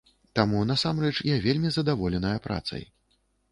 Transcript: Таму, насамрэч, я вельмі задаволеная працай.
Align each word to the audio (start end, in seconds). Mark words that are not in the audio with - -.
Таму, 0.37 0.61
насамрэч, 0.71 1.11
я 1.33 1.37
вельмі 1.45 1.73
задаволеная 1.77 2.35
працай. 2.49 2.83